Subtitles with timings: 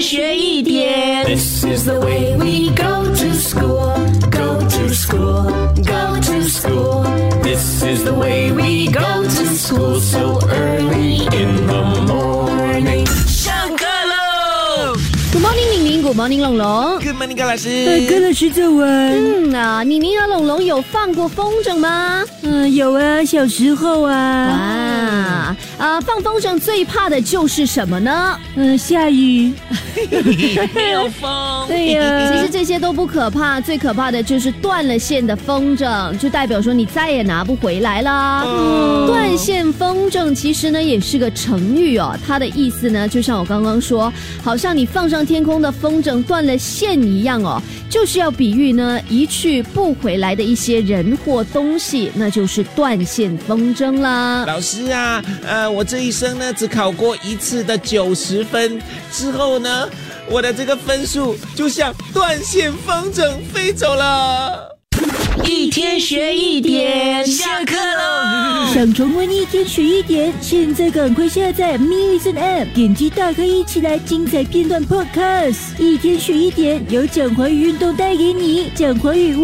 [0.00, 1.26] 天学一点。
[1.26, 3.92] This is the way we go to school,
[4.30, 5.52] go to school,
[5.84, 7.04] go to school.
[7.42, 13.06] This is the way we go to school so early in the morning.
[13.26, 14.96] 上课喽
[15.32, 16.02] ！Good morning，玲玲。
[16.02, 16.98] Good morning，龙龙。
[17.00, 18.08] Good morning，高老师。
[18.08, 19.12] 高老师早安。
[19.12, 22.24] 嗯啊，妮妮和龙龙有放过风筝吗？
[22.40, 24.14] 嗯，有啊，小时候啊。
[24.14, 24.79] 啊
[25.78, 28.38] 啊，放风筝最怕的就是什么呢？
[28.56, 29.52] 嗯，下雨。
[30.74, 31.66] 没有风。
[31.68, 39.06] 对呀，这些都不可怕，最可怕的就是断了线的风筝，就代表说你再也拿不回来了。
[39.06, 54.44] 断线风筝其实呢也是个成语哦，它的意思呢就像我刚刚说，好像你放上天空的风筝断了线一样哦，就是要比喻呢一去不回来的一些人或东西，那就是断线风筝啦。
[54.46, 58.80] 老师啊，呃，我这一生呢只考过一次的九十分，
[59.12, 59.88] 之后呢？
[60.32, 64.68] 我的这个分数就像断线风筝飞走了。
[65.44, 68.72] 一天学一点，下课喽！
[68.72, 75.78] 想重温一天学一点，现在赶快下载 m i s i o n App，点击打开一起来精彩片段 Podcast。
[75.78, 79.36] 一天学一点，有蒋华宇运动带给你，蒋华宇。